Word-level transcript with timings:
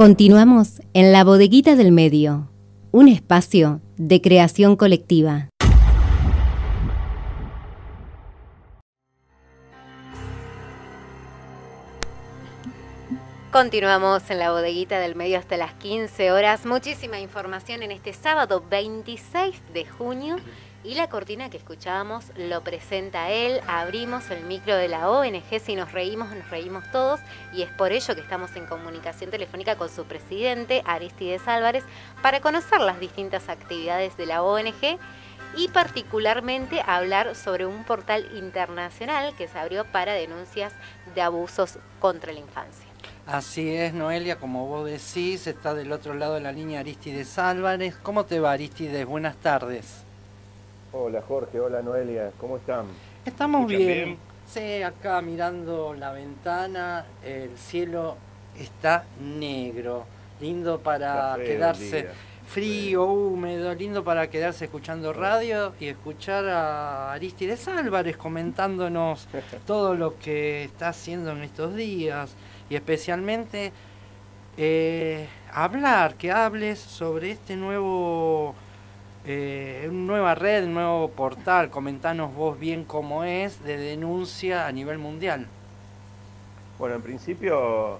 Continuamos 0.00 0.80
en 0.94 1.12
la 1.12 1.24
bodeguita 1.24 1.76
del 1.76 1.92
medio, 1.92 2.50
un 2.90 3.06
espacio 3.06 3.82
de 3.98 4.22
creación 4.22 4.74
colectiva. 4.76 5.50
Continuamos 13.52 14.30
en 14.30 14.38
la 14.38 14.52
bodeguita 14.52 14.98
del 15.00 15.16
medio 15.16 15.38
hasta 15.38 15.58
las 15.58 15.74
15 15.74 16.32
horas. 16.32 16.64
Muchísima 16.64 17.20
información 17.20 17.82
en 17.82 17.90
este 17.90 18.14
sábado 18.14 18.64
26 18.70 19.54
de 19.74 19.84
junio. 19.84 20.36
Y 20.82 20.94
la 20.94 21.10
cortina 21.10 21.50
que 21.50 21.58
escuchábamos 21.58 22.32
lo 22.36 22.62
presenta 22.62 23.28
él. 23.28 23.60
Abrimos 23.66 24.30
el 24.30 24.44
micro 24.44 24.74
de 24.76 24.88
la 24.88 25.10
ONG. 25.10 25.60
Si 25.60 25.76
nos 25.76 25.92
reímos, 25.92 26.34
nos 26.34 26.48
reímos 26.48 26.90
todos. 26.90 27.20
Y 27.52 27.60
es 27.60 27.70
por 27.70 27.92
ello 27.92 28.14
que 28.14 28.22
estamos 28.22 28.56
en 28.56 28.64
comunicación 28.64 29.30
telefónica 29.30 29.76
con 29.76 29.90
su 29.90 30.04
presidente, 30.04 30.82
Aristides 30.86 31.46
Álvarez, 31.46 31.84
para 32.22 32.40
conocer 32.40 32.80
las 32.80 32.98
distintas 32.98 33.50
actividades 33.50 34.16
de 34.16 34.24
la 34.24 34.42
ONG 34.42 34.98
y 35.54 35.68
particularmente 35.68 36.80
hablar 36.86 37.34
sobre 37.34 37.66
un 37.66 37.84
portal 37.84 38.26
internacional 38.34 39.34
que 39.36 39.48
se 39.48 39.58
abrió 39.58 39.84
para 39.84 40.14
denuncias 40.14 40.72
de 41.14 41.20
abusos 41.20 41.78
contra 41.98 42.32
la 42.32 42.38
infancia. 42.38 42.86
Así 43.26 43.74
es, 43.74 43.92
Noelia, 43.92 44.38
como 44.38 44.66
vos 44.66 44.86
decís, 44.86 45.46
está 45.46 45.74
del 45.74 45.92
otro 45.92 46.14
lado 46.14 46.34
de 46.34 46.40
la 46.40 46.52
línea 46.52 46.80
Aristides 46.80 47.38
Álvarez. 47.38 47.96
¿Cómo 48.02 48.24
te 48.24 48.40
va, 48.40 48.52
Aristides? 48.52 49.04
Buenas 49.04 49.36
tardes. 49.36 50.09
Hola, 50.92 51.22
Jorge. 51.26 51.60
Hola, 51.60 51.82
Noelia. 51.82 52.32
¿Cómo 52.38 52.56
están? 52.56 52.86
Estamos 53.24 53.66
bien? 53.66 54.18
Sí, 54.46 54.82
acá 54.82 55.22
mirando 55.22 55.94
la 55.94 56.10
ventana, 56.10 57.06
el 57.24 57.56
cielo 57.56 58.16
está 58.58 59.04
negro, 59.20 60.04
lindo 60.40 60.80
para 60.80 61.36
quedarse 61.36 62.08
frío, 62.48 63.04
húmedo, 63.04 63.72
lindo 63.74 64.02
para 64.02 64.28
quedarse 64.28 64.64
escuchando 64.64 65.12
radio 65.12 65.72
y 65.78 65.86
escuchar 65.86 66.48
a 66.48 67.12
Aristides 67.12 67.68
Álvarez 67.68 68.16
comentándonos 68.16 69.28
todo 69.66 69.94
lo 69.94 70.18
que 70.18 70.64
está 70.64 70.88
haciendo 70.88 71.30
en 71.30 71.44
estos 71.44 71.76
días 71.76 72.34
y 72.68 72.74
especialmente 72.74 73.72
eh, 74.56 75.28
hablar, 75.52 76.16
que 76.16 76.32
hables 76.32 76.80
sobre 76.80 77.30
este 77.30 77.54
nuevo, 77.54 78.56
eh, 79.24 79.88
nueva 79.92 80.34
red, 80.34 80.66
nuevo 80.66 81.10
portal, 81.10 81.70
comentanos 81.70 82.34
vos 82.34 82.58
bien 82.58 82.84
cómo 82.84 83.24
es, 83.24 83.62
de 83.62 83.76
denuncia 83.76 84.66
a 84.66 84.72
nivel 84.72 84.98
mundial. 84.98 85.46
Bueno, 86.78 86.96
en 86.96 87.02
principio 87.02 87.98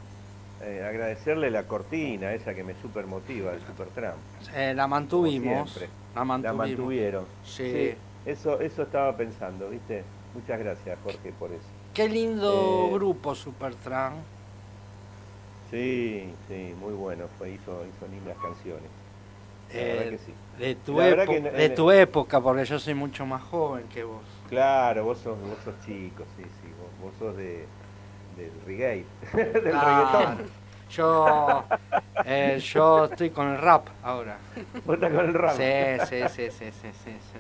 eh, 0.62 0.82
agradecerle 0.86 1.50
la 1.50 1.64
cortina, 1.64 2.32
esa 2.32 2.54
que 2.54 2.64
me 2.64 2.74
super 2.80 3.06
motiva, 3.06 3.52
el 3.52 3.60
Supertram. 3.60 4.14
Eh, 4.54 4.72
la 4.74 4.86
mantuvimos. 4.86 5.78
La, 6.14 6.24
mantuvieron. 6.24 7.24
Sí. 7.44 7.94
Eso, 8.24 8.60
eso 8.60 8.82
estaba 8.82 9.16
pensando, 9.16 9.68
¿viste? 9.68 10.04
Muchas 10.34 10.58
gracias, 10.58 10.98
Jorge, 11.02 11.32
por 11.38 11.50
eso. 11.50 11.64
Qué 11.94 12.08
lindo 12.08 12.90
grupo 12.92 13.34
Supertram. 13.34 14.14
Sí, 15.70 16.32
sí, 16.48 16.74
muy 16.80 16.94
bueno, 16.94 17.26
fue, 17.38 17.50
hizo, 17.50 17.84
hizo 17.86 18.06
lindas 18.10 18.36
canciones. 18.38 18.99
Eh, 19.72 20.18
de, 20.58 20.74
tu, 20.74 20.98
de 20.98 21.70
tu 21.70 21.90
época, 21.90 22.40
porque 22.40 22.64
yo 22.64 22.78
soy 22.78 22.94
mucho 22.94 23.24
más 23.24 23.42
joven 23.42 23.84
que 23.88 24.02
vos. 24.02 24.22
Claro, 24.48 25.04
vos 25.04 25.18
sos, 25.18 25.38
vos 25.40 25.58
sos 25.64 25.74
chico, 25.86 26.24
sí, 26.36 26.42
sí, 26.42 26.68
vos, 27.00 27.12
sos 27.18 27.36
de, 27.36 27.66
del 28.36 28.52
reggae, 28.66 29.04
del 29.32 29.62
reggaetón. 29.62 30.50
Yo, 30.90 31.64
eh, 32.24 32.58
yo 32.60 33.04
estoy 33.04 33.30
con 33.30 33.48
el 33.48 33.58
rap 33.58 33.86
ahora. 34.02 34.38
¿Vos 34.84 34.94
estás 34.94 35.12
con 35.12 35.24
el 35.24 35.34
rap? 35.34 35.56
Sí, 35.56 36.06
sí, 36.08 36.28
sí, 36.28 36.50
sí, 36.50 36.70
sí, 36.72 36.90
sí. 36.92 37.38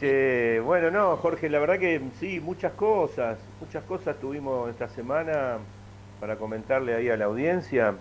Che, 0.00 0.60
bueno, 0.60 0.90
no, 0.90 1.16
Jorge, 1.16 1.50
la 1.50 1.58
verdad 1.58 1.78
que 1.78 2.00
sí, 2.20 2.40
muchas 2.40 2.72
cosas, 2.72 3.36
muchas 3.60 3.82
cosas 3.82 4.16
tuvimos 4.18 4.70
esta 4.70 4.88
semana 4.88 5.58
para 6.20 6.36
comentarle 6.36 6.94
ahí 6.94 7.10
a 7.10 7.16
la 7.16 7.24
audiencia. 7.26 7.94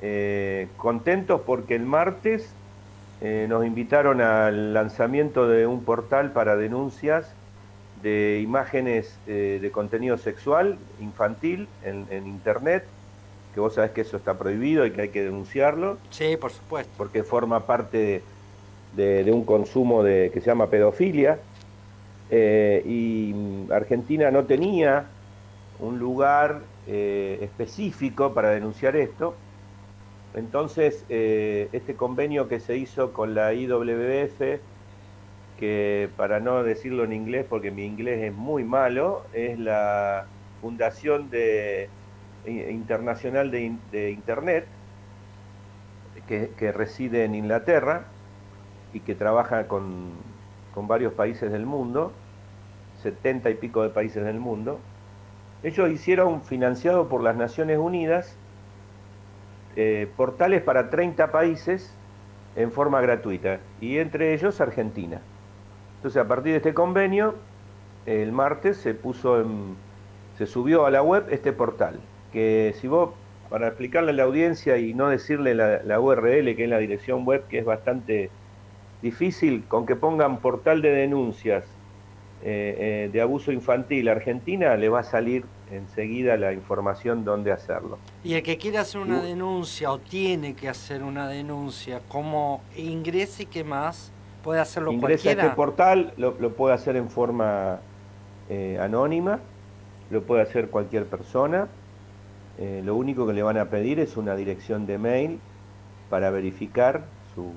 Eh, 0.00 0.68
contentos 0.76 1.40
porque 1.44 1.74
el 1.74 1.82
martes 1.82 2.48
eh, 3.20 3.46
nos 3.48 3.66
invitaron 3.66 4.20
al 4.20 4.72
lanzamiento 4.72 5.48
de 5.48 5.66
un 5.66 5.82
portal 5.82 6.30
para 6.30 6.56
denuncias 6.56 7.32
de 8.00 8.40
imágenes 8.40 9.18
eh, 9.26 9.58
de 9.60 9.70
contenido 9.72 10.16
sexual 10.16 10.78
infantil 11.00 11.66
en, 11.82 12.06
Internet, 12.28 12.84
que 13.52 13.58
vos 13.58 13.74
sabés 13.74 13.90
que 13.90 14.02
eso 14.02 14.16
está 14.16 14.38
prohibido 14.38 14.86
y 14.86 14.92
que 14.92 15.00
hay 15.02 15.08
que 15.08 15.24
denunciarlo. 15.24 15.98
Sí, 16.10 16.36
por 16.36 16.52
supuesto. 16.52 16.92
Porque 16.96 17.24
forma 17.24 17.66
parte 17.66 18.22
de, 18.94 19.32
un 19.32 19.44
consumo 19.44 20.04
de, 20.04 20.30
que 20.32 20.40
se 20.40 20.46
llama 20.46 20.68
pedofilia. 20.68 21.40
y 22.30 23.34
Argentina 23.72 24.30
no 24.30 24.44
tenía 24.44 25.06
un 25.80 25.98
lugar 25.98 26.60
específico 26.86 28.32
para 28.32 28.50
denunciar 28.50 28.94
esto. 28.94 29.34
Entonces, 30.34 31.04
eh, 31.08 31.68
este 31.72 31.94
convenio 31.94 32.48
que 32.48 32.60
se 32.60 32.76
hizo 32.76 33.12
con 33.12 33.34
la 33.34 33.54
IWF, 33.54 34.60
que 35.58 36.08
para 36.16 36.40
no 36.40 36.62
decirlo 36.62 37.04
en 37.04 37.12
inglés, 37.12 37.46
porque 37.48 37.70
mi 37.70 37.84
inglés 37.84 38.22
es 38.22 38.32
muy 38.32 38.64
malo, 38.64 39.24
es 39.32 39.58
la 39.58 40.26
Fundación 40.60 41.30
de, 41.30 41.88
Internacional 42.46 43.50
de, 43.50 44.10
Internet, 44.10 44.66
que, 46.26 46.50
que, 46.56 46.72
reside 46.72 47.24
en 47.24 47.34
Inglaterra 47.34 48.04
y 48.92 49.00
que 49.00 49.14
trabaja 49.14 49.66
con, 49.66 50.10
con 50.74 50.86
varios 50.86 51.12
países 51.14 51.50
del 51.50 51.66
mundo, 51.66 52.12
setenta 53.02 53.50
y 53.50 53.54
pico 53.54 53.82
de 53.82 53.90
países 53.90 54.24
del 54.24 54.38
mundo, 54.38 54.78
ellos 55.62 55.90
hicieron, 55.90 56.42
financiado 56.42 57.08
por 57.08 57.22
las 57.22 57.36
Naciones 57.36 57.78
Unidas, 57.78 58.36
eh, 59.76 60.08
portales 60.16 60.62
para 60.62 60.90
30 60.90 61.30
países 61.30 61.92
en 62.56 62.72
forma 62.72 63.00
gratuita, 63.00 63.60
y 63.80 63.98
entre 63.98 64.34
ellos 64.34 64.60
Argentina. 64.60 65.20
Entonces, 65.96 66.20
a 66.20 66.26
partir 66.26 66.52
de 66.52 66.58
este 66.58 66.74
convenio, 66.74 67.34
el 68.06 68.32
martes 68.32 68.78
se 68.78 68.94
puso 68.94 69.40
en, 69.40 69.76
se 70.36 70.46
subió 70.46 70.86
a 70.86 70.90
la 70.90 71.02
web 71.02 71.26
este 71.30 71.52
portal, 71.52 72.00
que 72.32 72.74
si 72.80 72.88
vos, 72.88 73.10
para 73.48 73.68
explicarle 73.68 74.10
a 74.10 74.14
la 74.14 74.24
audiencia 74.24 74.78
y 74.78 74.94
no 74.94 75.08
decirle 75.08 75.54
la, 75.54 75.82
la 75.82 76.00
URL, 76.00 76.56
que 76.56 76.64
es 76.64 76.70
la 76.70 76.78
dirección 76.78 77.24
web, 77.24 77.46
que 77.48 77.58
es 77.58 77.64
bastante 77.64 78.30
difícil, 79.02 79.64
con 79.68 79.86
que 79.86 79.96
pongan 79.96 80.38
portal 80.40 80.82
de 80.82 80.90
denuncias 80.90 81.64
eh, 82.40 82.76
eh, 83.06 83.10
de 83.12 83.20
abuso 83.20 83.50
infantil 83.50 84.08
Argentina, 84.08 84.76
le 84.76 84.88
va 84.88 85.00
a 85.00 85.04
salir 85.04 85.44
enseguida 85.72 86.36
la 86.36 86.52
información 86.52 87.24
dónde 87.24 87.50
hacerlo. 87.50 87.98
Y 88.22 88.34
el 88.34 88.44
que 88.44 88.56
quiere 88.56 88.78
hacer 88.78 89.00
una 89.00 89.20
denuncia 89.20 89.90
o 89.90 89.98
tiene 89.98 90.54
que 90.54 90.68
hacer 90.68 91.02
una 91.02 91.26
denuncia, 91.26 92.00
¿cómo 92.08 92.62
ingrese 92.76 93.42
y 93.42 93.46
qué 93.46 93.64
más? 93.64 94.12
¿Puede 94.44 94.60
hacerlo 94.60 94.92
Ingresa 94.92 95.30
a 95.30 95.32
este 95.32 95.50
portal, 95.50 96.14
lo, 96.16 96.36
puede 96.54 96.74
hacer 96.74 96.94
en 96.94 97.10
forma 97.10 97.80
eh, 98.48 98.78
anónima, 98.80 99.40
lo 100.10 100.22
puede 100.22 100.42
hacer 100.42 100.68
cualquier 100.68 101.06
persona. 101.06 101.66
lo 102.58 102.94
único 102.94 103.26
que 103.26 103.32
le 103.32 103.42
van 103.42 103.58
a 103.58 103.64
pedir 103.64 103.98
es 103.98 104.16
una 104.16 104.36
dirección 104.36 104.86
de 104.86 104.96
mail 104.98 105.40
para 106.08 106.30
verificar 106.30 107.02
su, 107.34 107.52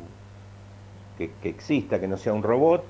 que 1.20 1.32
exista, 1.44 2.00
que 2.00 2.08
no 2.08 2.18
sea 2.18 2.34
un 2.34 2.42
robot, 2.42 2.84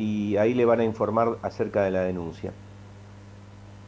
y 0.00 0.38
ahí 0.38 0.54
le 0.54 0.64
van 0.64 0.80
a 0.80 0.84
informar 0.84 1.36
acerca 1.42 1.82
de 1.82 1.90
la 1.90 2.00
denuncia. 2.00 2.52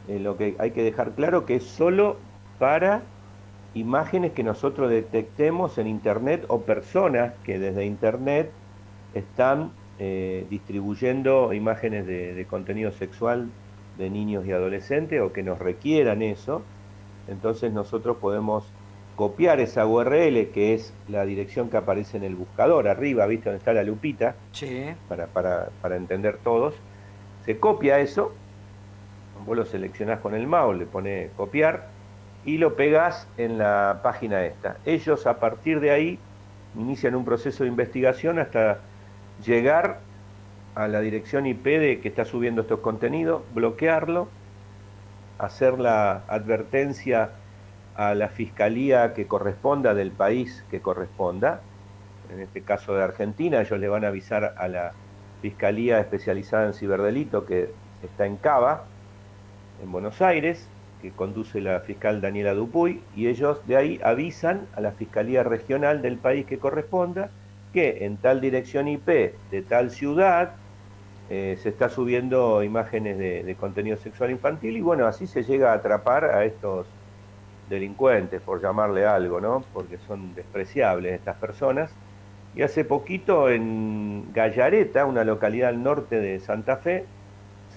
Eh, 0.09 0.19
lo 0.19 0.37
que 0.37 0.57
hay 0.59 0.73
que 0.73 0.83
dejar 0.83 1.13
claro 1.13 1.47
que 1.47 1.55
es 1.55 1.65
solo 1.65 2.19
para 2.59 3.01
imágenes 3.73 4.33
que 4.33 4.43
nosotros 4.43 4.91
detectemos 4.91 5.79
en 5.79 5.87
Internet 5.87 6.45
o 6.49 6.61
personas 6.61 7.33
que 7.45 7.59
desde 7.59 7.87
Internet 7.87 8.51
están 9.15 9.71
eh, 9.99 10.47
distribuyendo 10.51 11.55
imágenes 11.55 12.07
de 12.07 12.47
contenido 12.47 12.93
sexual 12.93 13.49
de 13.97 14.11
niños 14.11 14.45
y 14.45 14.53
adolescentes 14.53 15.19
o 15.23 15.33
que 15.33 15.43
nos 15.43 15.59
requieran 15.59 16.21
eso. 16.21 16.61
Entonces 17.27 17.73
nosotros 17.73 18.19
podemos 18.19 18.67
copiar 19.17 19.61
esa 19.61 19.87
URL, 19.87 20.51
que 20.53 20.75
es 20.75 20.93
la 21.09 21.25
dirección 21.25 21.69
que 21.69 21.77
aparece 21.77 22.17
en 22.17 22.25
el 22.25 22.35
buscador, 22.35 22.89
arriba, 22.89 23.27
¿viste? 23.27 23.51
Donde 23.51 23.59
está 23.59 23.73
la 23.73 23.83
lupita, 23.83 24.35
para, 25.09 25.27
para, 25.27 25.69
para 25.81 25.97
entender 25.97 26.39
todos. 26.43 26.75
Se 27.45 27.59
copia 27.59 28.01
eso, 28.01 28.33
vos 29.47 29.57
lo 29.57 29.65
seleccionás 29.65 30.21
con 30.21 30.35
el 30.35 30.47
mouse, 30.47 30.79
le 30.79 30.87
pone 30.87 31.31
copiar 31.37 31.89
y 32.45 32.59
lo 32.59 32.75
pegás 32.75 33.29
en 33.37 33.59
la 33.59 34.01
página 34.03 34.45
esta. 34.45 34.77
Ellos 34.85 35.27
a 35.27 35.39
partir 35.39 35.81
de 35.81 35.91
ahí 35.91 36.19
inician 36.77 37.15
un 37.15 37.25
proceso 37.25 37.65
de 37.65 37.71
investigación 37.71 38.39
hasta 38.39 38.79
llegar 39.45 40.01
a 40.75 40.89
la 40.89 41.01
dirección 41.01 41.47
IP 41.47 41.65
de 41.65 42.01
que 42.01 42.09
está 42.09 42.25
subiendo 42.25 42.63
estos 42.63 42.81
contenidos, 42.81 43.43
bloquearlo, 43.55 44.29
hacer 45.39 45.79
la 45.79 46.23
advertencia 46.29 47.31
a 47.97 48.15
la 48.15 48.29
fiscalía 48.29 49.15
que 49.15 49.27
corresponda 49.27 49.95
del 49.95 50.11
país 50.11 50.65
que 50.71 50.81
corresponda, 50.81 51.61
en 52.33 52.41
este 52.41 52.63
caso 52.63 52.95
de 52.95 53.03
Argentina, 53.03 53.61
ellos 53.61 53.79
le 53.79 53.89
van 53.89 54.05
a 54.05 54.09
avisar 54.09 54.55
a 54.57 54.69
la 54.69 54.93
fiscalía 55.43 56.01
especializada 56.01 56.67
en 56.67 56.75
ciberdelito 56.75 57.45
que 57.45 57.71
está 58.03 58.27
en 58.27 58.37
Cava, 58.37 58.85
en 59.83 59.93
Buenos 59.93 60.23
Aires, 60.23 60.67
que 61.03 61.11
conduce 61.11 61.61
la 61.61 61.81
fiscal 61.81 62.21
Daniela 62.21 62.55
Dupuy, 62.55 63.03
y 63.17 63.27
ellos 63.27 63.67
de 63.67 63.77
ahí 63.77 64.01
avisan 64.05 64.67
a 64.77 64.81
la 64.81 64.93
fiscalía 64.93 65.43
regional 65.43 66.01
del 66.01 66.17
país 66.17 66.47
que 66.47 66.59
corresponda 66.59 67.31
que 67.73 68.05
en 68.05 68.17
tal 68.19 68.41
dirección 68.41 68.87
IP 68.87 69.07
de 69.07 69.63
tal 69.63 69.91
ciudad 69.91 70.53
eh, 71.31 71.59
se 71.63 71.71
está 71.71 71.89
subiendo 71.89 72.63
imágenes 72.63 73.19
de, 73.19 73.57
contenido 73.59 73.97
sexual 73.97 74.31
infantil 74.31 74.77
y 74.77 74.81
bueno, 74.81 75.07
así 75.07 75.27
se 75.27 75.43
llega 75.43 75.73
a 75.73 75.77
atrapar 75.77 76.25
a 76.27 76.45
estos 76.45 76.87
delincuentes, 77.73 78.41
por 78.41 78.63
llamarle 78.63 79.05
algo, 79.07 79.41
¿no? 79.41 79.65
Porque 79.73 79.99
son 80.07 80.35
despreciables 80.35 81.15
estas 81.15 81.37
personas. 81.37 81.91
Y 82.55 82.63
hace 82.63 82.85
poquito 82.85 83.49
en 83.49 84.33
Gallareta, 84.33 85.07
una 85.07 85.25
localidad 85.25 85.71
al 85.71 85.83
norte 85.83 86.21
de 86.21 86.39
Santa 86.39 86.77
Fe, 86.77 87.07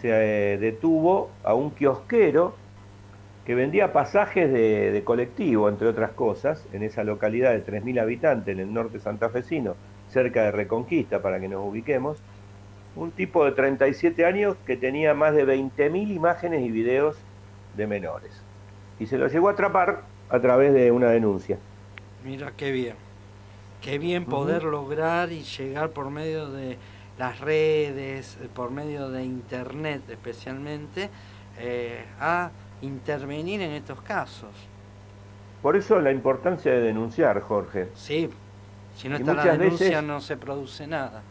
se 0.01 0.09
eh, 0.53 0.57
detuvo 0.57 1.31
a 1.44 1.53
un 1.53 1.71
kiosquero 1.71 2.56
que 3.45 3.56
vendía 3.56 3.94
pasajes 3.94 4.51
de, 4.51 5.01
colectivo, 5.06 5.69
entre 5.69 5.88
otras 5.88 6.12
cosas, 6.12 6.65
en 6.74 6.83
esa 6.83 7.03
localidad 7.03 7.51
de 7.51 7.63
3.000 7.63 8.01
habitantes 8.01 8.53
en 8.53 8.59
el 8.59 8.74
norte 8.74 9.00
santafesino, 9.00 9.75
cerca 10.09 10.44
de 10.44 10.51
Reconquista, 10.51 11.21
para 11.21 11.39
que 11.39 11.47
nos 11.47 11.63
ubiquemos, 11.63 12.18
un 12.95 13.12
tipo 13.12 13.45
de 13.45 13.51
37 13.51 14.25
años 14.25 14.57
que 14.65 14.77
tenía 14.77 15.13
más 15.13 15.36
de 15.36 15.45
20.000 15.45 16.12
imágenes 16.12 16.63
y 16.63 16.71
videos 16.71 17.18
de 17.77 17.86
menores. 17.86 18.44
Y 19.00 19.07
se 19.07 19.18
lo 19.18 19.27
llegó 19.27 19.50
a 19.50 19.53
atrapar 19.53 20.03
a 20.30 20.39
través 20.39 20.74
de 20.74 20.92
una 20.92 21.09
denuncia. 21.09 21.57
Mira 22.24 22.51
qué 22.56 22.71
bien. 22.71 22.95
Qué 23.81 24.00
bien 24.00 24.25
poder 24.25 24.63
lograr 24.63 25.31
y 25.31 25.44
llegar 25.44 25.92
por 25.92 26.09
medio 26.09 26.50
de 26.50 26.77
las 27.19 27.39
redes, 27.39 28.38
por 28.56 28.71
medio 28.71 29.09
de 29.09 29.24
Internet 29.24 30.01
especialmente, 30.09 31.09
eh, 31.59 32.03
a 32.19 32.50
intervenir 32.81 33.62
en 33.62 33.71
estos 33.71 34.01
casos. 34.01 34.50
Por 35.62 35.75
eso 35.75 36.00
la 36.00 36.12
importancia 36.12 36.71
de 36.71 36.81
denunciar, 36.81 37.42
Jorge. 37.42 37.89
Sí, 37.95 38.30
si 38.95 39.09
no 39.09 39.18
está 39.18 39.33
la 39.33 39.57
denuncia 39.57 40.01
no 40.01 40.21
se 40.21 40.38
produce 40.38 40.88
nada. 40.88 41.21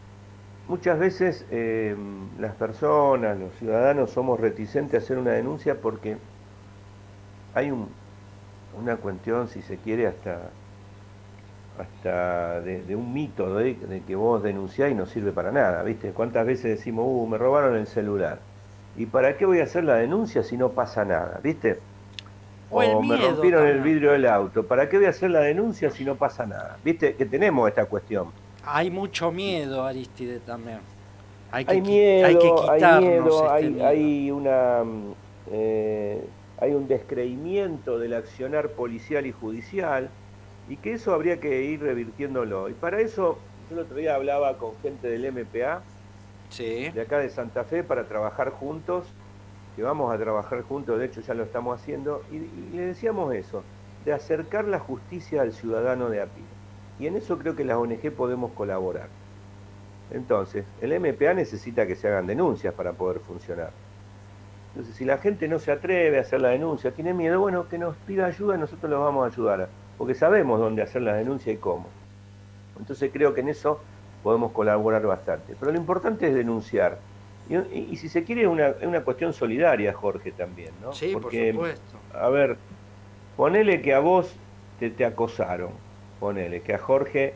Muchas 0.67 0.97
veces 0.97 1.45
eh, 1.51 1.95
las 2.39 2.55
personas, 2.55 3.37
los 3.37 3.53
ciudadanos, 3.55 4.11
somos 4.11 4.39
reticentes 4.39 4.99
a 4.99 5.03
hacer 5.03 5.17
una 5.17 5.31
denuncia 5.31 5.79
porque 5.79 6.17
hay 7.55 7.73
una 8.77 8.97
cuestión, 8.97 9.47
si 9.47 9.61
se 9.61 9.77
quiere, 9.77 10.07
hasta, 10.07 10.49
hasta 11.79 12.61
de, 12.61 12.95
un 12.95 13.13
mito 13.13 13.55
de, 13.55 14.03
que 14.05 14.15
vos 14.15 14.43
denunciás 14.43 14.91
y 14.91 14.93
no 14.93 15.05
sirve 15.05 15.31
para 15.31 15.51
nada, 15.51 15.81
¿viste? 15.81 16.11
¿Cuántas 16.11 16.45
veces 16.45 16.77
decimos, 16.77 17.05
uh, 17.07 17.25
me 17.25 17.37
robaron 17.37 17.77
el 17.77 17.87
celular? 17.87 18.39
¿Y 18.97 19.05
para 19.05 19.37
qué 19.37 19.45
voy 19.45 19.61
a 19.61 19.63
hacer 19.63 19.85
la 19.85 19.95
denuncia 19.95 20.43
si 20.43 20.57
no 20.57 20.69
pasa 20.69 21.05
nada, 21.05 21.39
¿viste? 21.41 21.79
O, 22.69 23.01
me 23.01 23.15
rompieron 23.15 23.67
el 23.67 23.81
vidrio 23.81 24.11
del 24.11 24.25
auto, 24.25 24.65
¿para 24.65 24.89
qué 24.89 24.97
voy 24.97 25.05
a 25.05 25.09
hacer 25.09 25.31
la 25.31 25.39
denuncia 25.39 25.89
si 25.91 26.03
no 26.03 26.15
pasa 26.15 26.45
nada? 26.45 26.77
¿Viste? 26.83 27.15
Que 27.15 27.25
tenemos 27.25 27.69
esta 27.69 27.85
cuestión. 27.85 28.27
Hay 28.65 28.91
mucho 28.91 29.31
miedo, 29.31 29.85
Aristide, 29.85 30.39
también. 30.39 30.79
Hay, 31.51 31.63
que, 31.63 31.79
miedo, 31.79 32.27
hay 32.27 32.37
que 32.37 32.51
quitarnos 32.53 33.41
hay, 33.43 33.65
este 33.67 33.85
hay, 33.85 34.31
una, 34.31 34.83
mm, 34.83 35.13
eh, 35.51 36.27
hay 36.59 36.73
un 36.73 36.87
descreimiento 36.87 37.99
del 37.99 38.13
accionar 38.13 38.69
policial 38.69 39.25
y 39.25 39.31
judicial 39.31 40.09
y 40.69 40.77
que 40.77 40.93
eso 40.93 41.13
habría 41.13 41.39
que 41.39 41.63
ir 41.63 41.81
revirtiéndolo. 41.81 42.69
Y 42.69 42.73
para 42.73 43.01
eso, 43.01 43.37
yo 43.69 43.75
el 43.75 43.83
otro 43.83 43.97
día 43.97 44.15
hablaba 44.15 44.57
con 44.57 44.71
gente 44.81 45.07
del 45.07 45.31
MPA, 45.31 45.81
de 46.93 47.01
acá 47.01 47.19
de 47.19 47.29
Santa 47.29 47.63
Fe, 47.63 47.83
para 47.83 48.07
trabajar 48.07 48.51
juntos, 48.51 49.05
que 49.75 49.83
vamos 49.83 50.13
a 50.13 50.17
trabajar 50.17 50.61
juntos, 50.61 50.97
de 50.97 51.05
hecho 51.05 51.21
ya 51.21 51.33
lo 51.33 51.43
estamos 51.43 51.79
haciendo, 51.79 52.23
y, 52.31 52.37
y 52.37 52.69
le 52.73 52.85
decíamos 52.87 53.33
eso, 53.35 53.63
de 54.05 54.13
acercar 54.13 54.65
la 54.65 54.79
justicia 54.79 55.41
al 55.41 55.51
ciudadano 55.51 56.09
de 56.09 56.21
a 56.21 56.25
pie. 56.25 56.43
Y 56.99 57.07
en 57.07 57.17
eso 57.17 57.37
creo 57.37 57.55
que 57.55 57.65
las 57.65 57.77
ONG 57.77 58.11
podemos 58.11 58.51
colaborar. 58.53 59.09
Entonces, 60.11 60.65
el 60.81 60.97
MPA 60.99 61.33
necesita 61.33 61.85
que 61.85 61.95
se 61.95 62.07
hagan 62.07 62.27
denuncias 62.27 62.73
para 62.73 62.93
poder 62.93 63.19
funcionar. 63.19 63.71
Entonces, 64.75 64.95
si 64.95 65.05
la 65.05 65.17
gente 65.19 65.47
no 65.47 65.57
se 65.59 65.71
atreve 65.71 66.17
a 66.17 66.21
hacer 66.21 66.41
la 66.41 66.49
denuncia, 66.49 66.91
tiene 66.91 67.13
miedo, 67.13 67.39
bueno, 67.39 67.69
que 67.69 67.77
nos 67.77 67.95
pida 67.97 68.25
ayuda 68.25 68.55
y 68.55 68.59
nosotros 68.59 68.91
los 68.91 68.99
vamos 68.99 69.23
a 69.23 69.33
ayudar, 69.33 69.69
porque 69.97 70.13
sabemos 70.13 70.59
dónde 70.59 70.81
hacer 70.81 71.01
la 71.01 71.13
denuncia 71.13 71.53
y 71.53 71.57
cómo. 71.57 71.87
Entonces 72.77 73.09
creo 73.13 73.33
que 73.33 73.41
en 73.41 73.49
eso 73.49 73.79
podemos 74.21 74.51
colaborar 74.51 75.05
bastante. 75.05 75.55
Pero 75.57 75.71
lo 75.71 75.77
importante 75.77 76.27
es 76.27 76.35
denunciar. 76.35 76.99
Y, 77.47 77.95
si 77.95 78.09
se 78.09 78.23
quiere, 78.23 78.41
es 78.41 78.47
una, 78.47 78.73
una, 78.81 79.01
cuestión 79.01 79.31
solidaria, 79.31 79.93
Jorge, 79.93 80.31
también, 80.31 80.71
¿no? 80.81 80.93
Sí, 80.93 81.11
porque, 81.13 81.53
por 81.53 81.67
supuesto. 81.69 81.97
A 82.13 82.27
ver, 82.29 82.57
ponele 83.37 83.81
que 83.83 83.93
a 83.93 83.99
vos 83.99 84.35
te, 84.79 84.89
te 84.89 85.05
acosaron 85.05 85.85
ponele, 86.19 86.61
que 86.61 86.73
a 86.73 86.77
Jorge 86.77 87.33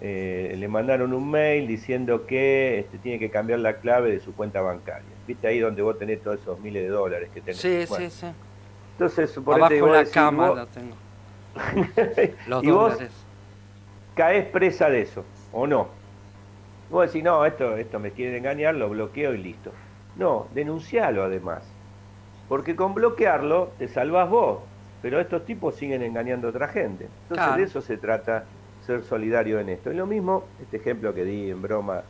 eh, 0.00 0.54
le 0.56 0.68
mandaron 0.68 1.12
un 1.12 1.30
mail 1.30 1.66
diciendo 1.66 2.26
que 2.26 2.78
este, 2.80 2.98
tiene 2.98 3.18
que 3.18 3.30
cambiar 3.30 3.58
la 3.58 3.74
clave 3.74 4.10
de 4.10 4.20
su 4.20 4.34
cuenta 4.34 4.60
bancaria. 4.60 5.08
¿Viste 5.30 5.46
ahí 5.46 5.60
donde 5.60 5.80
vos 5.80 5.96
tenés 5.96 6.20
todos 6.24 6.40
esos 6.40 6.58
miles 6.58 6.82
de 6.82 6.88
dólares 6.88 7.30
que 7.32 7.40
tenés? 7.40 7.60
Sí, 7.60 7.86
sí, 7.86 8.10
sí. 8.10 8.26
Entonces, 8.94 9.30
suponete 9.30 9.78
Abajo 9.78 9.94
la 9.94 10.04
cama 10.04 10.66
tengo. 10.74 10.96
Los 12.48 12.64
y 12.64 12.70
vos 12.72 12.98
caes 14.16 14.46
presa 14.46 14.90
de 14.90 15.02
eso, 15.02 15.24
¿o 15.52 15.68
no? 15.68 15.86
Vos 16.90 17.06
decís, 17.06 17.22
no, 17.22 17.46
esto, 17.46 17.76
esto 17.76 18.00
me 18.00 18.10
quiere 18.10 18.38
engañar, 18.38 18.74
lo 18.74 18.88
bloqueo 18.88 19.32
y 19.32 19.38
listo. 19.38 19.70
No, 20.16 20.48
denuncialo 20.52 21.22
además. 21.22 21.62
Porque 22.48 22.74
con 22.74 22.92
bloquearlo 22.94 23.70
te 23.78 23.86
salvas 23.86 24.28
vos, 24.28 24.58
pero 25.00 25.20
estos 25.20 25.44
tipos 25.44 25.76
siguen 25.76 26.02
engañando 26.02 26.48
a 26.48 26.50
otra 26.50 26.66
gente. 26.66 27.06
Entonces 27.28 27.56
de 27.56 27.62
eso 27.62 27.80
se 27.82 27.98
trata, 27.98 28.46
ser 28.84 29.04
solidario 29.04 29.60
en 29.60 29.68
esto. 29.68 29.92
Y 29.92 29.94
lo 29.94 30.06
mismo, 30.06 30.42
este 30.60 30.78
ejemplo 30.78 31.14
que 31.14 31.24
di 31.24 31.52
en 31.52 31.62
broma 31.62 32.02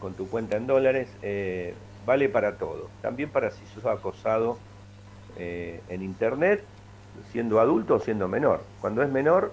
con 0.00 0.12
tu 0.12 0.28
cuenta 0.28 0.58
en 0.58 0.66
dólares, 0.66 1.08
eh, 1.22 1.74
vale 2.08 2.30
para 2.30 2.56
todo. 2.56 2.88
También 3.02 3.28
para 3.28 3.50
si 3.50 3.66
sos 3.66 3.84
acosado 3.84 4.56
eh, 5.36 5.82
en 5.90 6.02
internet, 6.02 6.64
siendo 7.30 7.60
adulto 7.60 7.96
o 7.96 8.00
siendo 8.00 8.28
menor. 8.28 8.62
Cuando 8.80 9.02
es 9.02 9.10
menor 9.10 9.52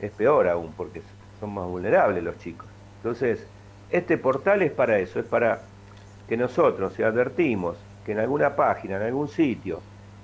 es 0.00 0.10
peor 0.12 0.48
aún, 0.48 0.72
porque 0.78 1.02
son 1.38 1.52
más 1.52 1.66
vulnerables 1.66 2.24
los 2.24 2.38
chicos. 2.38 2.66
Entonces, 2.96 3.46
este 3.90 4.16
portal 4.16 4.62
es 4.62 4.72
para 4.72 4.98
eso, 4.98 5.20
es 5.20 5.26
para 5.26 5.60
que 6.26 6.38
nosotros, 6.38 6.94
si 6.94 7.02
advertimos 7.02 7.76
que 8.06 8.12
en 8.12 8.20
alguna 8.20 8.56
página, 8.56 8.96
en 8.96 9.02
algún 9.02 9.28
sitio, 9.28 9.80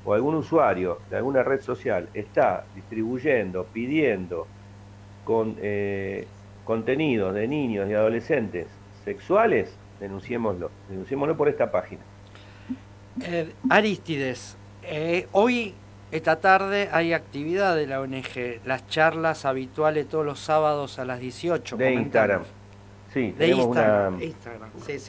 o 0.06 0.14
algún 0.14 0.36
usuario 0.36 1.00
de 1.10 1.16
alguna 1.18 1.42
red 1.42 1.60
social 1.60 2.08
está 2.14 2.64
distribuyendo, 2.74 3.64
pidiendo 3.64 4.46
con, 5.24 5.56
eh, 5.60 6.26
contenidos 6.64 7.34
de 7.34 7.46
niños 7.46 7.90
y 7.90 7.92
adolescentes 7.92 8.66
sexuales, 9.04 9.76
denunciémoslo, 10.00 10.70
denunciémoslo 10.88 11.36
por 11.36 11.48
esta 11.48 11.70
página. 11.70 12.02
Eh, 13.22 13.52
Aristides, 13.70 14.56
eh, 14.82 15.26
hoy, 15.32 15.74
esta 16.12 16.40
tarde, 16.40 16.88
hay 16.92 17.12
actividad 17.12 17.74
de 17.74 17.86
la 17.86 18.00
ONG, 18.00 18.60
las 18.64 18.86
charlas 18.88 19.44
habituales 19.44 20.08
todos 20.08 20.24
los 20.24 20.38
sábados 20.38 20.98
a 20.98 21.04
las 21.04 21.20
18. 21.20 21.76
De 21.76 21.92
Instagram. 21.94 22.42
Sí, 23.12 23.34
tenemos, 23.38 23.66
una, 23.66 24.12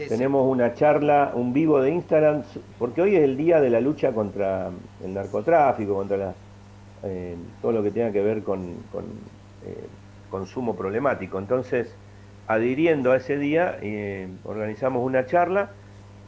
tenemos 0.08 0.50
una 0.50 0.74
charla, 0.74 1.32
un 1.34 1.51
vivo 1.51 1.82
de 1.82 1.91
Instagram, 1.91 2.44
porque 2.79 3.01
hoy 3.01 3.17
es 3.17 3.24
el 3.24 3.36
día 3.36 3.60
de 3.60 3.70
la 3.70 3.82
lucha 3.82 4.13
contra 4.13 4.70
el 5.03 5.13
narcotráfico, 5.13 5.94
contra 5.96 6.34
eh, 7.03 7.36
todo 7.62 7.74
lo 7.74 7.84
que 7.84 7.91
tenga 7.91 8.12
que 8.13 8.22
ver 8.22 8.44
con, 8.44 8.75
consumo 10.29 10.74
problemático. 10.74 11.38
Entonces, 11.38 11.94
adhiriendo 12.48 13.12
a 13.12 13.18
ese 13.18 13.38
día, 13.38 13.77
eh, 13.82 14.27
organizamos 14.44 15.04
una 15.04 15.25
charla 15.25 15.72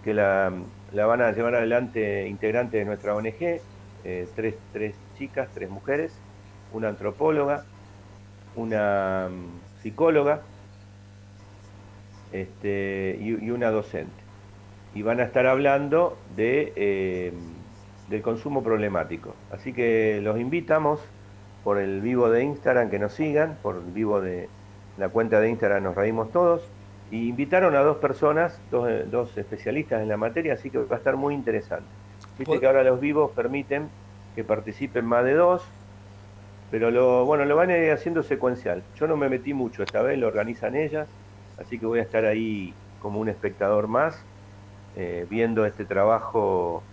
que 0.04 0.14
la, 0.14 0.52
van 0.94 1.22
a 1.22 1.32
llevar 1.32 1.56
adelante 1.56 2.28
integrantes 2.28 2.80
de 2.80 2.86
nuestra 2.86 3.16
ONG, 3.16 3.62
tres, 4.36 4.56
tres 4.74 4.96
chicas, 5.18 5.50
tres 5.54 5.70
mujeres, 5.70 6.14
una 6.74 6.90
antropóloga, 6.90 7.66
una 8.56 9.30
mm, 9.30 9.82
psicóloga, 9.82 10.42
este, 12.32 13.18
y, 13.20 13.50
una 13.50 13.72
docente. 13.72 14.12
Y 14.96 15.02
van 15.02 15.20
a 15.20 15.24
estar 15.24 15.46
hablando 15.48 16.18
de, 16.36 16.74
eh, 16.76 17.34
del 18.10 18.22
consumo 18.22 18.64
problemático. 18.64 19.36
Así 19.52 19.74
que 19.74 20.20
los 20.22 20.40
invitamos 20.40 21.00
por 21.64 21.78
el 21.78 22.02
vivo 22.02 22.30
de 22.30 22.44
Instagram 22.44 22.90
que 22.90 23.00
nos 23.00 23.14
sigan, 23.14 23.58
por 23.62 23.76
el 23.76 23.92
vivo 23.92 24.22
de 24.22 24.50
la 25.00 25.10
cuenta 25.10 25.39
de 25.39 25.50
Instagram 25.50 25.84
Nos 25.84 25.96
Reímos 25.96 26.32
Todos. 26.32 26.62
Y 27.12 27.29
invitaron 27.29 27.75
a 27.75 27.79
dos 27.79 27.98
personas, 27.98 28.62
dos, 28.70 28.88
dos 29.10 29.36
especialistas 29.36 30.01
en 30.03 30.10
la 30.10 30.18
materia, 30.18 30.53
así 30.53 30.70
que 30.70 30.77
va 30.77 30.96
a 30.96 31.00
estar 31.00 31.15
muy 31.15 31.34
interesante. 31.34 31.88
Viste 32.38 32.60
que 32.60 32.68
ahora 32.68 32.84
los 32.84 33.00
vivos 33.00 33.32
permiten 33.32 33.89
que 34.36 34.44
participen 34.44 35.06
más 35.06 35.25
de 35.25 35.34
dos, 35.34 35.63
Pero 36.72 36.91
lo, 36.91 37.25
bueno, 37.25 37.46
lo 37.46 37.56
van 37.56 37.72
a 37.72 37.77
ir 37.77 37.91
haciendo 37.91 38.22
secuencial. 38.22 38.84
Yo 38.96 39.08
no 39.08 39.18
me 39.18 39.27
metí 39.27 39.56
mucho 39.56 39.82
esta 39.82 40.03
vez, 40.03 40.20
lo 40.20 40.27
organizan 40.27 40.75
ellas, 40.75 41.08
así 41.58 41.79
que 41.79 41.86
voy 41.88 42.00
a 42.00 42.03
estar 42.03 42.25
ahí 42.25 42.74
como 43.01 43.20
un 43.20 43.27
espectador 43.27 43.88
más, 43.88 44.24
eh, 44.96 45.25
viendo 45.29 45.65
este 45.65 45.86
trabajo 45.86 46.84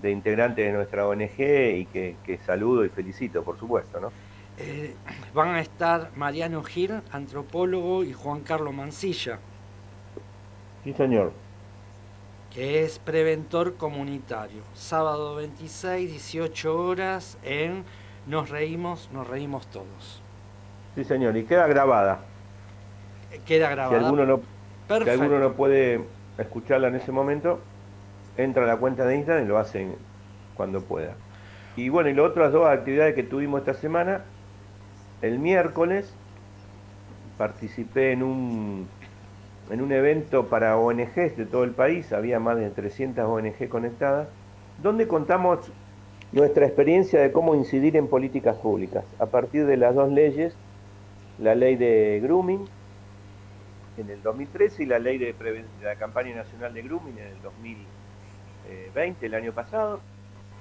de 0.00 0.10
integrantes 0.12 0.64
de 0.64 0.72
nuestra 0.72 1.06
ONG 1.06 1.40
y 1.40 1.86
que, 1.92 2.38
saludo 2.46 2.84
y 2.84 2.88
felicito, 2.88 3.42
por 3.42 3.58
supuesto, 3.58 4.00
¿no? 4.00 4.12
Eh, 4.60 4.94
van 5.34 5.50
a 5.50 5.60
estar 5.60 6.10
Mariano 6.16 6.62
Gil, 6.64 7.00
antropólogo, 7.12 8.02
y 8.02 8.12
Juan 8.12 8.40
Carlos 8.40 8.74
Mancilla. 8.74 9.38
Sí, 10.82 10.92
señor. 10.94 11.32
Que 12.52 12.82
es 12.82 12.98
preventor 12.98 13.76
comunitario. 13.76 14.62
Sábado 14.74 15.36
26, 15.36 16.10
18 16.10 16.76
horas 16.76 17.38
en 17.44 17.84
Nos 18.26 18.50
Reímos, 18.50 19.10
Nos 19.12 19.28
Reímos 19.28 19.68
Todos. 19.68 20.22
Sí, 20.96 21.04
señor, 21.04 21.36
y 21.36 21.44
queda 21.44 21.68
grabada. 21.68 22.20
Queda 23.46 23.70
grabada. 23.70 23.96
Si 23.96 24.04
alguno 24.04 24.26
no, 24.26 24.40
si 25.04 25.10
alguno 25.10 25.38
no 25.38 25.52
puede 25.52 26.00
escucharla 26.36 26.88
en 26.88 26.96
ese 26.96 27.12
momento, 27.12 27.60
entra 28.36 28.64
a 28.64 28.66
la 28.66 28.76
cuenta 28.76 29.04
de 29.04 29.16
Instagram 29.16 29.44
y 29.44 29.48
lo 29.48 29.58
hacen 29.58 29.94
cuando 30.56 30.80
pueda. 30.80 31.14
Y 31.76 31.90
bueno, 31.90 32.08
y 32.08 32.14
las 32.14 32.26
otras 32.26 32.52
dos 32.52 32.66
actividades 32.66 33.14
que 33.14 33.22
tuvimos 33.22 33.60
esta 33.60 33.74
semana, 33.74 34.24
el 35.22 35.38
miércoles 35.38 36.12
participé 37.36 38.12
en 38.12 38.22
un, 38.22 38.88
en 39.70 39.80
un 39.80 39.92
evento 39.92 40.48
para 40.48 40.76
ONGs 40.76 41.36
de 41.36 41.46
todo 41.46 41.64
el 41.64 41.72
país, 41.72 42.12
había 42.12 42.40
más 42.40 42.56
de 42.56 42.70
300 42.70 43.24
ONG 43.24 43.68
conectadas, 43.68 44.28
donde 44.82 45.06
contamos 45.08 45.70
nuestra 46.32 46.66
experiencia 46.66 47.20
de 47.20 47.32
cómo 47.32 47.54
incidir 47.54 47.96
en 47.96 48.08
políticas 48.08 48.56
públicas, 48.56 49.04
a 49.18 49.26
partir 49.26 49.66
de 49.66 49.76
las 49.76 49.94
dos 49.94 50.10
leyes, 50.10 50.54
la 51.38 51.54
ley 51.54 51.76
de 51.76 52.20
grooming 52.22 52.66
en 53.96 54.10
el 54.10 54.22
2013 54.22 54.82
y 54.82 54.86
la 54.86 54.98
ley 54.98 55.18
de, 55.18 55.32
de 55.32 55.64
la 55.84 55.96
campaña 55.96 56.34
nacional 56.34 56.74
de 56.74 56.82
grooming 56.82 57.18
en 57.18 57.26
el 57.28 57.42
2013 57.42 57.98
20, 58.94 59.26
el 59.26 59.34
año 59.34 59.52
pasado, 59.52 60.00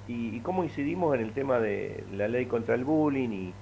y, 0.08 0.40
cómo 0.40 0.64
incidimos 0.64 1.14
en 1.16 1.22
el 1.22 1.32
tema 1.34 1.60
de 1.60 2.04
la 2.14 2.28
ley 2.28 2.46
contra 2.46 2.76
el 2.76 2.86
bullying 2.86 3.30
y, 3.30 3.54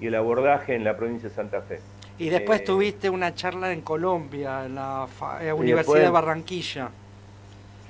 el 0.00 0.14
abordaje 0.14 0.74
en 0.74 0.84
la 0.84 0.96
provincia 0.96 1.28
de 1.28 1.34
Santa 1.34 1.62
Fe. 1.62 1.80
Y 2.18 2.28
después 2.28 2.60
eh, 2.60 2.64
tuviste 2.64 3.10
una 3.10 3.34
charla 3.34 3.72
en 3.72 3.82
Colombia, 3.82 4.64
en 4.66 4.74
la 4.74 5.06
eh, 5.40 5.52
Universidad 5.52 6.00
de 6.00 6.10
Barranquilla. 6.10 6.90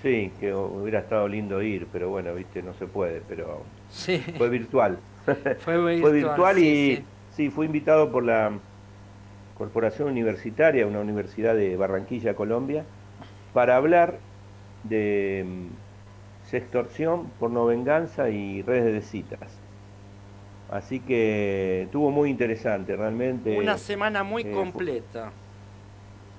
Sí, 0.02 0.30
que 0.38 0.54
hubiera 0.54 1.00
estado 1.00 1.26
lindo 1.26 1.62
ir, 1.62 1.86
pero 1.92 2.10
bueno, 2.10 2.34
viste, 2.34 2.62
no 2.62 2.74
se 2.74 2.86
puede, 2.86 3.22
pero 3.28 3.62
fue 4.36 4.48
virtual. 4.48 4.98
Fue 5.58 5.76
virtual, 6.12 6.56
y 6.60 7.04
sí, 7.32 7.50
fui 7.50 7.66
invitado 7.66 8.12
por 8.12 8.22
la 8.22 8.52
Corporación 9.58 10.08
Universitaria, 10.08 10.86
una 10.86 11.00
universidad 11.00 11.56
de 11.56 11.76
Barranquilla, 11.76 12.36
Colombia, 12.36 12.84
para 13.52 13.74
hablar 13.74 14.18
de 14.84 15.44
sextorsión, 16.44 17.28
porno 17.40 17.66
venganza 17.66 18.30
y 18.30 18.62
redes 18.62 18.92
de 18.92 19.02
citas. 19.02 19.65
Así 20.70 21.00
que 21.00 21.82
estuvo 21.82 22.10
muy 22.10 22.30
interesante, 22.30 22.96
realmente. 22.96 23.56
Una 23.58 23.78
semana 23.78 24.24
muy 24.24 24.42
eh, 24.42 24.50
completa. 24.52 25.30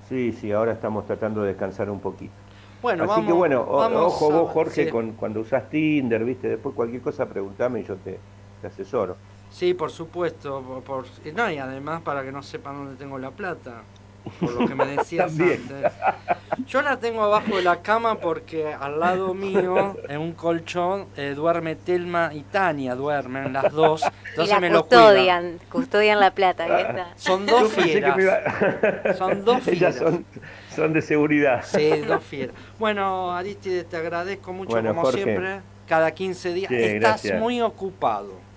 Sí, 0.08 0.32
sí, 0.32 0.52
ahora 0.52 0.72
estamos 0.72 1.06
tratando 1.06 1.42
de 1.42 1.48
descansar 1.48 1.90
un 1.90 2.00
poquito. 2.00 2.32
Bueno, 2.80 3.10
Así 3.10 3.26
que 3.26 3.32
bueno, 3.32 3.62
ojo 3.62 4.30
vos, 4.30 4.50
Jorge, 4.52 4.88
con, 4.88 5.12
cuando 5.12 5.40
usás 5.40 5.68
Tinder, 5.68 6.24
viste, 6.24 6.48
después 6.48 6.74
cualquier 6.74 7.02
cosa 7.02 7.28
preguntame 7.28 7.80
y 7.80 7.84
yo 7.84 7.96
te, 7.96 8.18
asesoro. 8.64 9.16
Sí, 9.50 9.74
por 9.74 9.90
supuesto. 9.90 10.82
Por, 10.86 11.06
no, 11.34 11.50
y 11.50 11.58
además 11.58 12.02
para 12.02 12.22
que 12.22 12.30
no 12.30 12.42
sepan 12.42 12.76
dónde 12.76 12.96
tengo 12.96 13.18
la 13.18 13.30
plata 13.30 13.82
por 14.40 14.52
lo 14.52 14.66
que 14.66 14.74
me 14.74 14.86
decías 14.86 15.32
antes. 15.32 15.60
Yo 16.66 16.82
la 16.82 16.98
tengo 16.98 17.22
abajo 17.22 17.56
de 17.56 17.62
la 17.62 17.82
cama 17.82 18.16
porque 18.16 18.72
al 18.72 19.00
lado 19.00 19.34
mío, 19.34 19.96
en 20.08 20.20
un 20.20 20.32
colchón, 20.32 21.06
eh, 21.16 21.34
duerme 21.34 21.76
Telma 21.76 22.30
y 22.34 22.42
Tania, 22.42 22.94
duermen 22.94 23.52
las 23.52 23.72
dos. 23.72 24.02
Entonces 24.30 24.56
y 24.56 24.60
me 24.60 24.70
custodian, 24.70 25.54
lo 25.54 25.70
custodian 25.70 26.20
la 26.20 26.32
plata. 26.32 27.12
Son 27.16 27.46
dos 27.46 27.72
fieras. 27.72 29.16
Son 29.16 29.44
dos 29.44 29.62
fieras. 29.62 29.96
Son, 29.96 30.24
son, 30.74 30.92
de 30.92 31.02
seguridad. 31.02 31.64
Sí, 31.64 31.90
dos 32.06 32.22
fieras. 32.22 32.54
Bueno, 32.78 33.34
Aristide, 33.34 33.84
te 33.84 33.96
agradezco 33.96 34.52
mucho 34.52 34.82
como 34.82 35.10
siempre. 35.10 35.60
Cada 35.86 36.10
15 36.10 36.52
días. 36.52 36.70
Estás 36.70 37.24
muy 37.38 37.62
ocupado. 37.62 38.47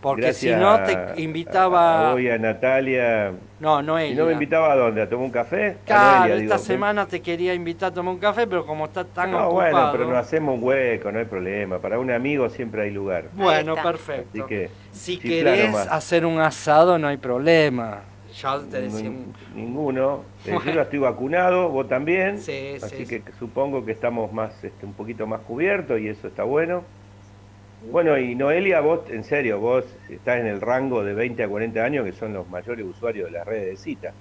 Porque 0.00 0.32
si 0.32 0.50
no 0.50 0.82
te 0.84 1.20
invitaba. 1.20 2.10
A, 2.10 2.12
a, 2.12 2.14
a 2.14 2.38
Natalia. 2.38 3.32
No, 3.58 3.82
no 3.82 3.98
ella. 3.98 4.12
¿Y 4.12 4.16
no 4.16 4.26
me 4.26 4.32
invitaba 4.32 4.72
a 4.72 4.76
dónde? 4.76 5.02
¿A 5.02 5.08
tomar 5.08 5.24
un 5.24 5.32
café? 5.32 5.78
Claro, 5.84 6.34
esta 6.34 6.58
semana 6.58 7.06
te 7.06 7.20
quería 7.20 7.54
invitar 7.54 7.90
a 7.90 7.94
tomar 7.94 8.14
un 8.14 8.20
café, 8.20 8.46
pero 8.46 8.64
como 8.64 8.84
está 8.84 9.04
tan 9.04 9.32
no, 9.32 9.50
bueno, 9.50 9.88
pero 9.90 10.06
nos 10.06 10.18
hacemos 10.18 10.56
un 10.56 10.64
hueco, 10.64 11.10
no 11.10 11.18
hay 11.18 11.24
problema. 11.24 11.78
Para 11.80 11.98
un 11.98 12.10
amigo 12.10 12.48
siempre 12.48 12.82
hay 12.82 12.90
lugar. 12.90 13.24
Bueno, 13.32 13.74
perfecto. 13.74 14.46
si 14.92 15.18
querés 15.18 15.74
hacer 15.74 16.24
un 16.24 16.40
asado, 16.40 16.98
no 16.98 17.08
hay 17.08 17.16
problema. 17.16 18.02
Ya 18.40 18.60
te 18.70 18.82
decía... 18.82 19.10
Ninguno. 19.54 20.22
Eh, 20.46 20.56
yo 20.64 20.72
ya 20.72 20.82
estoy 20.82 21.00
vacunado, 21.00 21.70
vos 21.70 21.88
también. 21.88 22.38
Sí, 22.38 22.76
así 22.80 23.04
que 23.04 23.22
supongo 23.38 23.84
que 23.84 23.92
estamos 23.92 24.32
más, 24.32 24.62
este, 24.62 24.86
un 24.86 24.92
poquito 24.92 25.26
más 25.26 25.40
cubiertos 25.40 25.98
y 25.98 26.08
eso 26.08 26.28
está 26.28 26.44
bueno. 26.44 26.84
Bueno, 27.90 28.18
y 28.18 28.34
Noelia, 28.34 28.80
vos, 28.80 29.00
en 29.10 29.24
serio, 29.24 29.60
vos 29.60 29.84
estás 30.08 30.40
en 30.40 30.46
el 30.46 30.60
rango 30.60 31.04
de 31.04 31.14
20 31.14 31.42
a 31.44 31.48
40 31.48 31.82
años, 31.82 32.04
que 32.04 32.12
son 32.12 32.32
los 32.32 32.48
mayores 32.48 32.84
usuarios 32.84 33.26
de 33.26 33.38
las 33.38 33.46
redes 33.46 33.66
de 33.66 33.76
cita. 33.76 34.12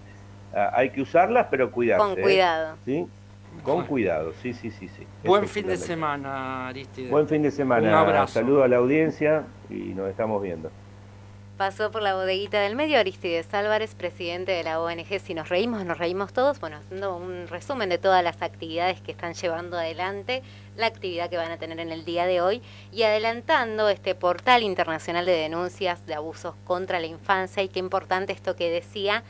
Ah, 0.54 0.72
hay 0.74 0.92
que 0.92 1.02
usarlas, 1.02 1.48
pero 1.50 1.72
cuidarse. 1.72 2.06
Con 2.06 2.20
¿eh? 2.20 2.22
cuidado. 2.22 2.78
¿Sí? 2.86 3.08
Con 3.64 3.86
cuidado, 3.86 4.34
sí, 4.42 4.54
sí, 4.54 4.70
sí. 4.70 4.88
sí. 4.88 5.06
Buen 5.24 5.48
fin 5.48 5.66
de 5.66 5.78
semana, 5.78 6.68
Aristide. 6.68 7.10
Buen 7.10 7.28
fin 7.28 7.42
de 7.42 7.52
semana. 7.52 7.88
Un 7.88 7.94
abrazo. 7.96 8.34
Saludo 8.34 8.64
a 8.64 8.68
la 8.68 8.78
audiencia 8.78 9.46
y 9.70 9.94
nos 9.96 10.10
estamos 10.10 10.42
viendo. 10.42 10.70
Pasó 11.58 11.90
por 11.90 12.04
la 12.04 12.14
bodeguita 12.14 12.62
del 12.62 12.76
medio 12.76 13.00
Aristides 13.00 13.52
Álvarez, 13.52 13.96
presidente 13.96 14.52
de 14.52 14.64
la 14.64 14.80
ONG 14.80 15.20
Si 15.20 15.34
nos 15.34 15.50
reímos, 15.50 15.84
nos 15.86 15.98
reímos 15.98 16.32
todos, 16.32 16.60
bueno, 16.60 16.78
haciendo 16.78 17.18
un 17.18 17.48
resumen 17.48 17.90
de 17.90 17.98
todas 17.98 18.24
las 18.24 18.44
actividades 18.44 19.02
que 19.02 19.12
están 19.12 19.34
llevando 19.34 19.76
adelante, 19.76 20.44
la 20.76 20.86
actividad 20.86 21.32
que 21.32 21.38
van 21.38 21.52
a 21.52 21.58
tener 21.58 21.80
en 21.80 21.90
el 21.90 22.06
día 22.06 22.28
de 22.28 22.42
hoy 22.42 22.62
y 22.92 23.02
adelantando 23.02 23.90
este 23.90 24.14
portal 24.14 24.62
internacional 24.62 25.26
de 25.26 25.32
denuncias 25.32 26.06
de 26.06 26.14
abusos 26.14 26.54
contra 26.64 27.00
la 27.00 27.08
infancia. 27.08 27.64
Y 27.64 27.70
qué 27.70 27.80
importante 27.80 28.34
esto 28.34 28.56
que 28.56 28.70
decía 28.70 29.24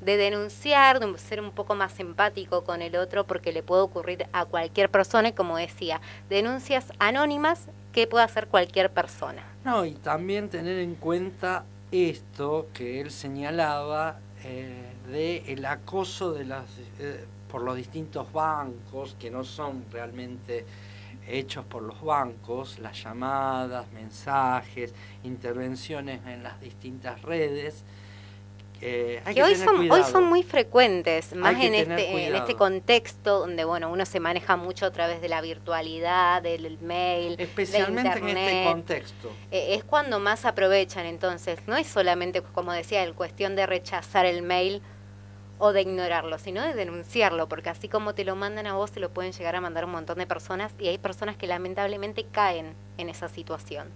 de 0.00 0.16
denunciar, 0.16 0.98
de 0.98 1.16
ser 1.16 1.40
un 1.40 1.52
poco 1.52 1.76
más 1.76 2.00
empático 2.00 2.64
con 2.64 2.82
el 2.82 2.96
otro 2.96 3.24
porque 3.24 3.52
le 3.52 3.62
puede 3.62 3.82
ocurrir 3.82 4.26
a 4.32 4.46
cualquier 4.46 4.90
persona 4.90 5.28
y 5.28 5.32
como 5.32 5.56
decía, 5.56 6.00
denuncias 6.28 6.92
anónimas 6.98 7.68
que 7.92 8.06
puede 8.06 8.24
hacer 8.24 8.48
cualquier 8.48 8.90
persona. 8.92 9.42
No, 9.64 9.84
y 9.84 9.92
también 9.94 10.48
tener 10.48 10.78
en 10.78 10.94
cuenta 10.94 11.64
esto 11.90 12.68
que 12.74 13.00
él 13.00 13.10
señalaba 13.10 14.20
eh, 14.44 14.92
de 15.08 15.44
el 15.52 15.64
acoso 15.64 16.32
de 16.32 16.44
las 16.44 16.64
eh, 16.98 17.24
por 17.50 17.62
los 17.62 17.76
distintos 17.76 18.30
bancos 18.32 19.16
que 19.18 19.30
no 19.30 19.42
son 19.42 19.84
realmente 19.90 20.66
hechos 21.26 21.64
por 21.64 21.82
los 21.82 22.02
bancos, 22.02 22.78
las 22.78 23.02
llamadas, 23.02 23.90
mensajes, 23.92 24.94
intervenciones 25.24 26.20
en 26.26 26.42
las 26.42 26.60
distintas 26.60 27.20
redes, 27.22 27.84
que 28.78 29.42
hoy 29.42 29.54
son, 29.56 29.90
hoy 29.90 30.02
son 30.04 30.24
muy 30.24 30.42
frecuentes, 30.42 31.34
más 31.34 31.60
en 31.60 31.74
este, 31.74 32.26
en 32.26 32.34
este 32.34 32.54
contexto 32.54 33.40
donde 33.40 33.64
bueno 33.64 33.90
uno 33.90 34.06
se 34.06 34.20
maneja 34.20 34.56
mucho 34.56 34.86
a 34.86 34.90
través 34.90 35.20
de 35.20 35.28
la 35.28 35.40
virtualidad, 35.40 36.42
del 36.42 36.78
mail, 36.80 37.36
especialmente 37.38 38.18
en 38.18 38.28
este 38.28 38.64
contexto. 38.64 39.32
Eh, 39.50 39.74
es 39.74 39.84
cuando 39.84 40.20
más 40.20 40.44
aprovechan, 40.44 41.06
entonces 41.06 41.58
no 41.66 41.76
es 41.76 41.86
solamente 41.86 42.42
como 42.42 42.72
decía 42.72 43.02
el 43.02 43.14
cuestión 43.14 43.56
de 43.56 43.66
rechazar 43.66 44.26
el 44.26 44.42
mail 44.42 44.82
o 45.58 45.72
de 45.72 45.82
ignorarlo, 45.82 46.38
sino 46.38 46.62
de 46.62 46.74
denunciarlo, 46.74 47.48
porque 47.48 47.70
así 47.70 47.88
como 47.88 48.14
te 48.14 48.24
lo 48.24 48.36
mandan 48.36 48.66
a 48.66 48.74
vos, 48.74 48.90
se 48.90 49.00
lo 49.00 49.10
pueden 49.10 49.32
llegar 49.32 49.56
a 49.56 49.60
mandar 49.60 49.84
un 49.84 49.90
montón 49.90 50.18
de 50.18 50.26
personas 50.26 50.72
y 50.78 50.88
hay 50.88 50.98
personas 50.98 51.36
que 51.36 51.46
lamentablemente 51.46 52.24
caen 52.24 52.74
en 52.96 53.08
esa 53.08 53.28
situación. 53.28 53.88